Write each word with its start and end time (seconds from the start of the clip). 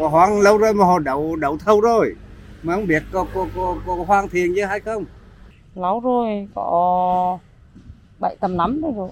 bỏ 0.00 0.08
hoang 0.08 0.40
lâu 0.40 0.58
rồi 0.58 0.72
mà 0.74 0.84
họ 0.84 0.98
đậu 0.98 1.36
đậu 1.36 1.58
thâu 1.58 1.80
rồi. 1.80 2.14
Mà 2.62 2.74
không 2.74 2.86
biết 2.86 3.02
có 3.12 3.26
có 3.34 3.46
có, 3.56 3.76
có 3.86 4.04
hoàn 4.06 4.28
thiện 4.28 4.52
chứ 4.56 4.64
hay 4.64 4.80
không? 4.80 5.04
Lâu 5.74 6.00
rồi 6.00 6.48
có 6.54 7.38
bảy 8.20 8.36
tầm 8.40 8.56
năm 8.56 8.82
rồi 8.82 8.92
rồi. 8.96 9.08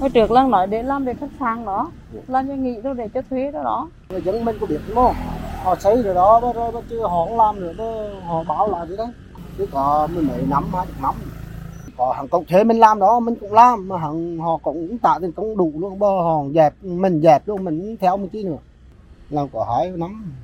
Hồi 0.00 0.10
trước 0.10 0.30
lần 0.30 0.50
nói 0.50 0.66
để 0.66 0.82
làm 0.82 1.04
về 1.04 1.14
khách 1.14 1.30
sạn 1.40 1.64
đó 1.64 1.90
làm 2.26 2.48
cho 2.48 2.54
nghỉ 2.54 2.80
đâu 2.80 2.94
để 2.94 3.08
cho 3.14 3.22
thuê 3.30 3.50
đó 3.50 3.62
đó. 3.62 3.88
Người 4.08 4.22
dân 4.22 4.44
mình 4.44 4.56
có 4.60 4.66
biết 4.66 4.80
không 4.94 5.14
họ 5.62 5.74
xây 5.74 6.02
rồi 6.02 6.14
đó 6.14 6.40
rồi, 6.42 6.52
rồi, 6.52 6.72
rồi 6.72 6.82
chứ 6.90 7.00
họ 7.00 7.26
không 7.26 7.36
làm 7.36 7.60
nữa 7.60 7.72
đó, 7.78 7.92
họ 8.26 8.44
báo 8.48 8.70
lại 8.70 8.88
gì 8.88 8.96
đấy? 8.96 9.08
Chứ 9.58 9.66
có 9.72 10.08
mười 10.14 10.22
mấy 10.22 10.42
năm 10.50 10.64
hai 10.72 10.86
chục 10.86 11.02
năm. 11.02 11.14
Có 11.96 12.12
hàng 12.16 12.28
công 12.28 12.44
thuê 12.44 12.64
mình 12.64 12.78
làm 12.78 12.98
đó 12.98 13.20
mình 13.20 13.34
cũng 13.40 13.52
làm 13.52 13.88
mà 13.88 13.98
hàng 13.98 14.38
họ 14.38 14.58
cũng 14.62 14.98
tạ 14.98 15.18
tiền 15.20 15.32
công 15.32 15.56
đủ 15.56 15.72
luôn 15.78 15.98
bơ 15.98 16.06
họ 16.06 16.42
dẹp 16.54 16.74
mình 16.82 17.20
dẹp 17.22 17.48
luôn 17.48 17.64
mình 17.64 17.96
theo 18.00 18.16
một 18.16 18.28
tí 18.32 18.44
nữa 18.44 18.56
làm 19.32 19.48
có 19.52 19.64
hỏi 19.64 19.90
năm 19.96 20.34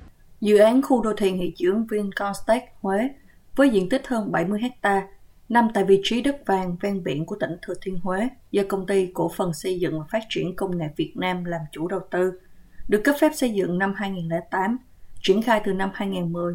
Dự 0.40 0.56
án 0.56 0.82
khu 0.82 1.02
đô 1.02 1.12
thị 1.16 1.32
nghỉ 1.32 1.54
dưỡng 1.56 1.86
Vincostech 1.86 2.62
Huế 2.80 3.08
với 3.56 3.70
diện 3.70 3.88
tích 3.88 4.06
hơn 4.06 4.32
70 4.32 4.60
ha 4.82 5.08
nằm 5.48 5.68
tại 5.74 5.84
vị 5.84 6.00
trí 6.04 6.22
đất 6.22 6.36
vàng 6.46 6.76
ven 6.80 7.04
biển 7.04 7.26
của 7.26 7.36
tỉnh 7.40 7.56
Thừa 7.62 7.74
Thiên 7.82 7.98
Huế 7.98 8.28
do 8.50 8.62
công 8.68 8.86
ty 8.86 9.10
cổ 9.14 9.30
phần 9.36 9.54
xây 9.54 9.80
dựng 9.80 9.98
và 9.98 10.06
phát 10.10 10.22
triển 10.28 10.56
công 10.56 10.78
nghệ 10.78 10.88
Việt 10.96 11.12
Nam 11.16 11.44
làm 11.44 11.60
chủ 11.72 11.88
đầu 11.88 12.00
tư, 12.10 12.40
được 12.88 13.00
cấp 13.04 13.14
phép 13.20 13.32
xây 13.34 13.50
dựng 13.50 13.78
năm 13.78 13.94
2008, 13.96 14.78
triển 15.22 15.42
khai 15.42 15.60
từ 15.64 15.72
năm 15.72 15.90
2010. 15.94 16.54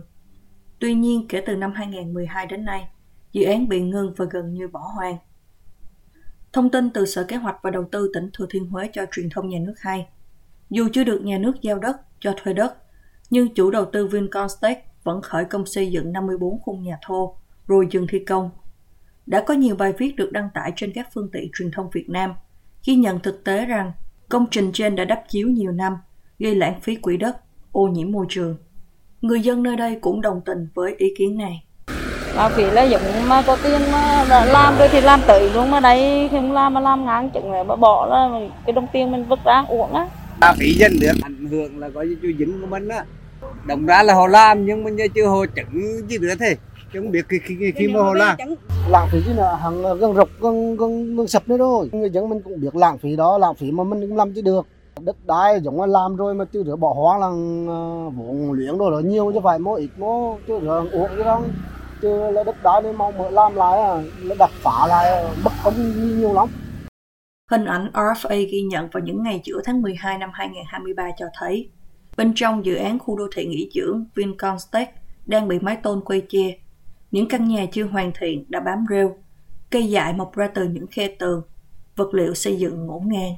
Tuy 0.79 0.93
nhiên, 0.93 1.25
kể 1.29 1.43
từ 1.45 1.55
năm 1.55 1.73
2012 1.75 2.45
đến 2.45 2.65
nay, 2.65 2.87
dự 3.31 3.43
án 3.43 3.69
bị 3.69 3.81
ngưng 3.81 4.13
và 4.17 4.25
gần 4.31 4.53
như 4.53 4.67
bỏ 4.67 4.91
hoang. 4.95 5.17
Thông 6.53 6.69
tin 6.69 6.89
từ 6.89 7.05
Sở 7.05 7.23
Kế 7.23 7.35
hoạch 7.35 7.55
và 7.61 7.69
Đầu 7.69 7.83
tư 7.91 8.11
tỉnh 8.13 8.29
Thừa 8.33 8.45
Thiên 8.49 8.65
Huế 8.65 8.89
cho 8.93 9.05
truyền 9.11 9.29
thông 9.29 9.49
nhà 9.49 9.59
nước 9.59 9.75
hay, 9.77 10.07
dù 10.73 10.87
chưa 10.93 11.03
được 11.03 11.21
nhà 11.23 11.37
nước 11.37 11.61
giao 11.61 11.79
đất 11.79 11.97
cho 12.19 12.33
thuê 12.37 12.53
đất, 12.53 12.75
nhưng 13.29 13.53
chủ 13.53 13.71
đầu 13.71 13.85
tư 13.85 14.07
Vincostech 14.07 14.77
vẫn 15.03 15.21
khởi 15.21 15.45
công 15.45 15.65
xây 15.65 15.91
dựng 15.91 16.13
54 16.13 16.59
khung 16.61 16.83
nhà 16.83 16.97
thô 17.05 17.35
rồi 17.67 17.87
dừng 17.91 18.07
thi 18.09 18.19
công. 18.19 18.49
Đã 19.25 19.43
có 19.47 19.53
nhiều 19.53 19.75
bài 19.75 19.93
viết 19.97 20.15
được 20.15 20.31
đăng 20.31 20.49
tải 20.53 20.71
trên 20.75 20.91
các 20.95 21.09
phương 21.13 21.29
tiện 21.33 21.49
truyền 21.57 21.71
thông 21.71 21.89
Việt 21.89 22.09
Nam 22.09 22.33
ghi 22.85 22.95
nhận 22.95 23.19
thực 23.19 23.43
tế 23.43 23.65
rằng 23.65 23.91
công 24.29 24.45
trình 24.51 24.71
trên 24.73 24.95
đã 24.95 25.05
đắp 25.05 25.23
chiếu 25.29 25.47
nhiều 25.47 25.71
năm, 25.71 25.97
gây 26.39 26.55
lãng 26.55 26.79
phí 26.81 26.95
quỹ 26.95 27.17
đất, 27.17 27.37
ô 27.71 27.87
nhiễm 27.87 28.11
môi 28.11 28.25
trường. 28.29 28.57
Người 29.21 29.41
dân 29.41 29.63
nơi 29.63 29.75
đây 29.75 29.97
cũng 30.01 30.21
đồng 30.21 30.41
tình 30.45 30.67
với 30.73 30.95
ý 30.97 31.07
kiến 31.17 31.37
này. 31.37 31.63
Mà 32.37 32.49
vì 32.49 32.71
là 32.71 32.83
giống 32.83 33.01
mà 33.27 33.43
có 33.47 33.57
tiền 33.63 33.81
mà 33.91 34.25
làm 34.45 34.77
rồi 34.77 34.87
thì 34.91 35.01
làm 35.01 35.19
tự 35.27 35.51
luôn 35.53 35.71
mà 35.71 35.79
đây 35.79 36.29
không 36.31 36.51
làm 36.51 36.73
mà 36.73 36.79
làm 36.79 37.05
ngang 37.05 37.29
chừng 37.29 37.51
này 37.51 37.63
mà 37.63 37.75
bỏ 37.75 38.05
là 38.05 38.39
cái 38.65 38.73
đồng 38.73 38.87
tiền 38.93 39.11
mình 39.11 39.23
vứt 39.23 39.39
ra 39.45 39.65
uổng 39.67 39.93
á 39.93 40.07
ta 40.43 40.55
dân 40.59 40.99
được. 41.01 41.13
Ảnh 41.21 41.47
hưởng 41.51 41.79
là 41.79 41.89
có 41.95 42.05
chú 42.21 42.27
dính 42.39 42.61
của 42.61 42.67
mình 42.67 42.87
á. 42.87 43.05
Đồng 43.65 43.85
ra 43.85 44.03
là 44.03 44.13
họ 44.13 44.27
làm 44.27 44.65
nhưng 44.65 44.83
mà 44.83 44.89
như 44.89 45.07
chưa 45.15 45.27
họ 45.27 45.45
chứng 45.55 46.09
gì 46.09 46.17
nữa 46.17 46.33
thế. 46.39 46.55
Chứ 46.93 46.99
không 46.99 47.11
biết 47.11 47.25
khi, 47.29 47.37
khi, 47.43 47.71
khi 47.75 47.87
mà 47.87 47.99
họ 47.99 48.13
làm. 48.13 48.37
Lãng 48.87 49.07
phí 49.11 49.19
chứ 49.25 49.33
là 49.33 49.55
hàng 49.55 49.83
ờ, 49.83 49.95
gần 49.95 50.15
rục 50.15 50.29
gần 50.41 50.77
gần 50.77 51.15
gần 51.15 51.27
sập 51.27 51.49
nữa 51.49 51.57
rồi 51.57 51.89
người 51.91 52.09
dân 52.09 52.29
mình 52.29 52.41
cũng 52.41 52.61
biết 52.61 52.75
lãng 52.75 52.97
phí 52.97 53.15
đó 53.15 53.37
lãng 53.37 53.55
phí 53.55 53.71
mà 53.71 53.83
mình 53.83 54.01
cũng 54.01 54.17
làm 54.17 54.33
chứ 54.33 54.41
được. 54.41 54.67
Đất 55.01 55.15
đai 55.27 55.59
giống 55.63 55.77
như 55.77 55.85
làm 55.85 56.15
rồi 56.15 56.33
mà 56.33 56.45
chưa 56.45 56.63
được 56.63 56.75
bỏ 56.75 56.93
hoang 56.93 57.19
là 57.19 57.27
ờ, 57.73 58.09
vốn 58.09 58.51
luyện 58.51 58.77
rồi 58.77 58.91
là 58.91 59.09
nhiều 59.09 59.31
chứ 59.33 59.39
phải 59.43 59.59
mỗi 59.59 59.81
ít 59.81 59.89
mỗi 59.97 60.37
chưa 60.47 60.59
được 60.59 60.89
uống 60.91 61.09
chứ 61.17 61.23
không. 61.23 61.49
Chứ 62.01 62.31
là 62.31 62.43
đất 62.43 62.63
đai 62.63 62.81
nên 62.81 62.95
mong 62.95 63.17
mở 63.17 63.29
làm 63.29 63.55
lại 63.55 63.81
à, 63.81 64.01
là 64.21 64.35
đặt 64.39 64.51
phá 64.63 64.87
lại 64.87 65.09
à, 65.09 65.23
bất 65.43 65.53
công 65.63 65.73
nhiều 66.19 66.33
lắm. 66.33 66.47
Hình 67.53 67.65
ảnh 67.65 67.89
RFA 67.93 68.47
ghi 68.51 68.61
nhận 68.61 68.89
vào 68.89 69.03
những 69.03 69.23
ngày 69.23 69.41
giữa 69.43 69.61
tháng 69.63 69.81
12 69.81 70.17
năm 70.17 70.29
2023 70.33 71.09
cho 71.17 71.25
thấy 71.39 71.69
bên 72.17 72.33
trong 72.35 72.65
dự 72.65 72.75
án 72.75 72.99
khu 72.99 73.17
đô 73.17 73.27
thị 73.35 73.45
nghỉ 73.45 73.69
dưỡng 73.73 74.05
Vincostech 74.15 74.89
đang 75.25 75.47
bị 75.47 75.59
mái 75.59 75.75
tôn 75.75 76.01
quay 76.05 76.21
che. 76.29 76.57
Những 77.11 77.27
căn 77.27 77.47
nhà 77.47 77.65
chưa 77.71 77.83
hoàn 77.83 78.11
thiện 78.19 78.45
đã 78.49 78.59
bám 78.59 78.85
rêu, 78.89 79.15
cây 79.69 79.89
dại 79.89 80.13
mọc 80.13 80.35
ra 80.35 80.47
từ 80.47 80.63
những 80.69 80.87
khe 80.87 81.07
tường, 81.07 81.41
vật 81.95 82.13
liệu 82.13 82.33
xây 82.33 82.55
dựng 82.55 82.85
ngổn 82.85 83.01
ngang. 83.07 83.35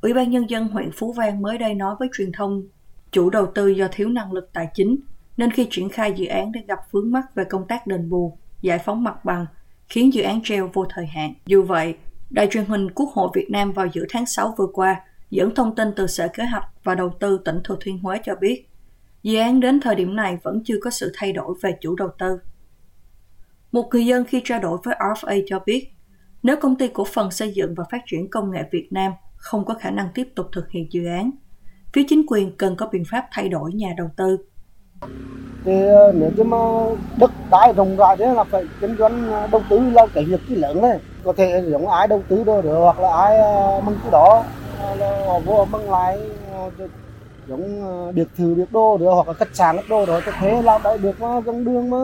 Ủy 0.00 0.14
ban 0.14 0.30
Nhân 0.30 0.50
dân 0.50 0.68
huyện 0.68 0.90
Phú 0.92 1.12
Vang 1.12 1.42
mới 1.42 1.58
đây 1.58 1.74
nói 1.74 1.96
với 1.98 2.08
truyền 2.16 2.32
thông 2.32 2.62
chủ 3.10 3.30
đầu 3.30 3.46
tư 3.54 3.68
do 3.68 3.88
thiếu 3.92 4.08
năng 4.08 4.32
lực 4.32 4.50
tài 4.52 4.68
chính 4.74 4.96
nên 5.36 5.50
khi 5.50 5.66
triển 5.70 5.88
khai 5.88 6.12
dự 6.12 6.26
án 6.26 6.52
đã 6.52 6.60
gặp 6.68 6.78
vướng 6.90 7.12
mắc 7.12 7.34
về 7.34 7.44
công 7.44 7.66
tác 7.68 7.86
đền 7.86 8.10
bù, 8.10 8.38
giải 8.60 8.78
phóng 8.78 9.04
mặt 9.04 9.24
bằng, 9.24 9.46
khiến 9.88 10.14
dự 10.14 10.22
án 10.22 10.40
treo 10.44 10.70
vô 10.72 10.86
thời 10.94 11.06
hạn. 11.06 11.34
Dù 11.46 11.62
vậy, 11.62 11.94
Đài 12.32 12.46
truyền 12.46 12.64
hình 12.64 12.90
Quốc 12.90 13.08
hội 13.12 13.30
Việt 13.34 13.50
Nam 13.50 13.72
vào 13.72 13.86
giữa 13.92 14.04
tháng 14.10 14.26
6 14.26 14.54
vừa 14.58 14.66
qua 14.72 15.00
dẫn 15.30 15.54
thông 15.54 15.74
tin 15.74 15.88
từ 15.96 16.06
Sở 16.06 16.28
Kế 16.28 16.44
hoạch 16.44 16.64
và 16.84 16.94
Đầu 16.94 17.10
tư 17.20 17.40
tỉnh 17.44 17.60
Thừa 17.64 17.76
Thiên 17.80 17.98
Huế 17.98 18.18
cho 18.24 18.34
biết, 18.40 18.68
dự 19.22 19.38
án 19.38 19.60
đến 19.60 19.80
thời 19.80 19.94
điểm 19.94 20.16
này 20.16 20.38
vẫn 20.42 20.62
chưa 20.64 20.76
có 20.82 20.90
sự 20.90 21.12
thay 21.14 21.32
đổi 21.32 21.54
về 21.62 21.76
chủ 21.80 21.96
đầu 21.96 22.08
tư. 22.18 22.38
Một 23.72 23.88
người 23.90 24.06
dân 24.06 24.24
khi 24.24 24.40
trao 24.44 24.60
đổi 24.60 24.78
với 24.84 24.94
RFA 24.94 25.42
cho 25.46 25.58
biết, 25.66 25.88
nếu 26.42 26.56
công 26.56 26.76
ty 26.76 26.88
cổ 26.88 27.04
phần 27.04 27.30
xây 27.30 27.52
dựng 27.52 27.74
và 27.74 27.84
phát 27.90 28.02
triển 28.06 28.30
công 28.30 28.50
nghệ 28.50 28.64
Việt 28.70 28.88
Nam 28.90 29.12
không 29.36 29.64
có 29.64 29.74
khả 29.74 29.90
năng 29.90 30.08
tiếp 30.14 30.28
tục 30.36 30.46
thực 30.52 30.70
hiện 30.70 30.86
dự 30.90 31.06
án, 31.06 31.30
phía 31.92 32.02
chính 32.08 32.22
quyền 32.28 32.56
cần 32.56 32.76
có 32.76 32.88
biện 32.92 33.04
pháp 33.10 33.26
thay 33.32 33.48
đổi 33.48 33.72
nhà 33.72 33.94
đầu 33.96 34.10
tư. 34.16 34.36
thì 35.64 35.86
ờ, 35.86 36.12
nếu 36.16 36.30
như 36.36 36.44
mà 36.44 36.58
đất 37.18 37.30
đai 37.50 37.72
rộng 37.72 37.96
rãi 37.96 38.16
thế 38.16 38.34
là 38.34 38.44
phải 38.44 38.64
kinh 38.80 38.96
doanh 38.96 39.32
ờ, 39.32 39.46
đầu 39.52 39.62
tư 39.70 39.80
là 39.80 40.06
cái 40.14 40.24
việc 40.24 40.40
cái 40.48 40.56
lớn 40.56 40.82
đấy 40.82 40.98
có 41.24 41.32
thể 41.32 41.64
giống 41.70 41.88
ai 41.88 42.08
đầu 42.08 42.22
tư 42.28 42.44
đó 42.44 42.60
được 42.60 42.78
hoặc 42.78 42.98
là 43.00 43.16
ai 43.16 43.38
ờ, 43.38 43.80
mừng 43.84 43.98
cái 44.02 44.10
đó 44.10 44.44
ờ, 44.80 44.94
là 44.94 45.24
họ 45.26 45.38
vô 45.38 45.64
mừng 45.70 45.90
lại 45.90 46.18
ờ, 46.52 46.70
giống 47.48 47.82
biệt 48.14 48.28
thự 48.36 48.54
biệt 48.54 48.72
đô 48.72 48.98
được 48.98 49.10
hoặc 49.10 49.28
là 49.28 49.34
khách 49.34 49.56
sạn 49.56 49.76
biệt 49.76 49.82
đô 49.88 50.06
đó 50.06 50.20
có 50.26 50.32
thể 50.40 50.62
làm 50.62 50.80
đại 50.84 50.98
được 50.98 51.20
mà 51.20 51.40
gần 51.40 51.64
đường 51.64 51.90
mà 51.90 51.98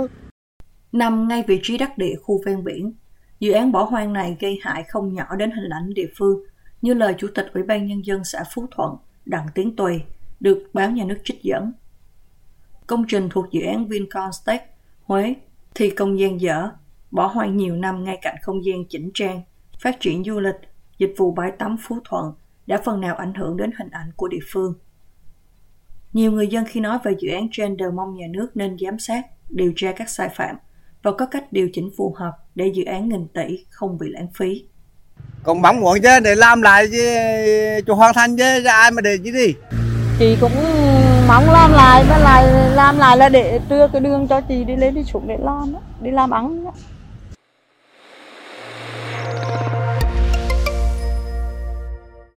Nằm 0.93 1.29
ngay 1.29 1.45
vị 1.47 1.61
trí 1.63 1.79
đắc 1.79 1.99
địa 1.99 2.15
khu 2.23 2.43
ven 2.47 2.65
biển, 2.65 2.93
dự 3.41 3.53
án 3.53 3.73
bỏ 3.73 3.83
hoang 3.83 4.13
này 4.13 4.37
gây 4.41 4.59
hại 4.63 4.85
không 4.89 5.15
nhỏ 5.15 5.37
đến 5.37 5.51
hình 5.51 5.71
ảnh 5.71 5.95
địa 5.95 6.09
phương, 6.19 6.41
như 6.83 6.95
lời 6.95 7.15
Chủ 7.19 7.29
tịch 7.35 7.47
Ủy 7.55 7.63
ban 7.63 7.87
Nhân 7.87 8.07
dân 8.07 8.25
xã 8.25 8.45
Phú 8.55 8.67
Thuận, 8.71 8.97
Đặng 9.27 9.47
Tiến 9.55 9.77
Tùy, 9.77 10.03
được 10.41 10.71
báo 10.73 10.91
nhà 10.91 11.05
nước 11.05 11.19
trích 11.25 11.43
dẫn. 11.43 11.73
Công 12.87 13.05
trình 13.09 13.29
thuộc 13.31 13.51
dự 13.51 13.61
án 13.63 13.89
Vincostech, 13.89 14.63
Huế, 15.03 15.35
thi 15.75 15.91
công 15.91 16.19
gian 16.19 16.41
dở, 16.41 16.71
bỏ 17.11 17.27
hoang 17.27 17.57
nhiều 17.57 17.77
năm 17.77 18.05
ngay 18.05 18.19
cạnh 18.23 18.37
không 18.43 18.65
gian 18.65 18.85
chỉnh 18.89 19.11
trang, 19.15 19.43
phát 19.83 20.01
triển 20.01 20.25
du 20.25 20.41
lịch, 20.41 20.55
dịch 20.99 21.15
vụ 21.17 21.33
bãi 21.33 21.51
tắm 21.59 21.77
Phú 21.83 21.99
Thuận 22.05 22.33
đã 22.67 22.81
phần 22.85 23.01
nào 23.01 23.15
ảnh 23.15 23.35
hưởng 23.35 23.57
đến 23.57 23.71
hình 23.79 23.91
ảnh 23.91 24.11
của 24.17 24.29
địa 24.29 24.39
phương. 24.53 24.75
Nhiều 26.13 26.33
người 26.33 26.47
dân 26.47 26.65
khi 26.69 26.81
nói 26.81 26.99
về 27.05 27.13
dự 27.21 27.29
án 27.31 27.49
trên 27.53 27.77
đều 27.77 27.91
mong 27.91 28.15
nhà 28.15 28.27
nước 28.31 28.51
nên 28.55 28.77
giám 28.79 28.99
sát, 28.99 29.23
điều 29.49 29.73
tra 29.77 29.93
các 29.93 30.11
sai 30.11 30.29
phạm 30.29 30.57
và 31.03 31.13
có 31.13 31.27
cách 31.27 31.53
điều 31.53 31.69
chỉnh 31.73 31.91
phù 31.97 32.15
hợp 32.19 32.33
để 32.55 32.73
dự 32.75 32.85
án 32.85 33.09
nghìn 33.09 33.29
tỷ 33.29 33.65
không 33.71 33.99
bị 33.99 34.07
lãng 34.11 34.29
phí. 34.35 34.65
còn 35.43 35.63
mong 35.63 35.81
muốn 35.81 35.99
chứ 36.03 36.21
để 36.25 36.35
làm 36.35 36.63
lại 36.63 36.87
chứ 36.93 37.17
cho 37.87 37.95
hoàn 37.95 38.15
thành 38.15 38.37
chứ 38.37 38.61
ra 38.65 38.73
ai 38.73 38.91
mà 38.91 39.01
để 39.01 39.19
chứ 39.25 39.31
đi 39.31 39.55
Chị 40.19 40.37
cũng 40.41 40.53
mong 41.29 41.51
làm 41.51 41.73
lại, 41.73 42.05
với 42.09 42.21
lại 42.21 42.45
làm 42.75 42.99
lại 42.99 43.17
là 43.17 43.29
để 43.29 43.61
đưa 43.69 43.89
cái 43.89 44.01
đường 44.01 44.27
cho 44.29 44.41
chị 44.41 44.65
đi 44.65 44.77
lên 44.77 44.95
đi 44.95 45.05
xuống 45.05 45.29
để 45.29 45.37
làm 45.41 45.75
á, 45.75 45.81
đi 46.01 46.11
làm 46.11 46.31
ăn 46.31 46.65
á. 46.65 46.73